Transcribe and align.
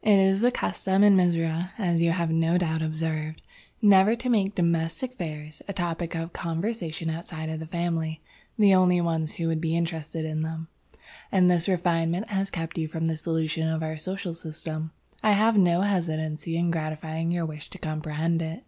"It 0.00 0.18
is 0.18 0.40
the 0.40 0.50
custom 0.50 1.04
in 1.04 1.14
Mizora, 1.14 1.72
as 1.76 2.00
you 2.00 2.10
have 2.12 2.30
no 2.30 2.56
doubt 2.56 2.80
observed, 2.80 3.42
never 3.82 4.16
to 4.16 4.30
make 4.30 4.54
domestic 4.54 5.12
affairs 5.12 5.60
a 5.68 5.74
topic 5.74 6.14
of 6.14 6.32
conversation 6.32 7.10
outside 7.10 7.50
of 7.50 7.60
the 7.60 7.66
family, 7.66 8.22
the 8.58 8.74
only 8.74 8.98
ones 8.98 9.34
who 9.34 9.46
would 9.48 9.60
be 9.60 9.76
interested 9.76 10.24
in 10.24 10.40
them; 10.40 10.68
and 11.30 11.50
this 11.50 11.68
refinement 11.68 12.28
has 12.30 12.50
kept 12.50 12.78
you 12.78 12.88
from 12.88 13.04
the 13.04 13.16
solution 13.18 13.68
of 13.68 13.82
our 13.82 13.98
social 13.98 14.32
system. 14.32 14.92
I 15.22 15.32
have 15.32 15.58
no 15.58 15.82
hesitancy 15.82 16.56
in 16.56 16.70
gratifying 16.70 17.30
your 17.30 17.44
wish 17.44 17.68
to 17.68 17.78
comprehend 17.78 18.40
it. 18.40 18.64